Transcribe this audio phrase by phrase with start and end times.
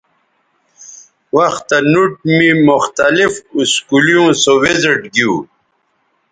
[1.35, 5.33] وختہ نوٹ می مختلف اسکولیوں سو وزٹ گیو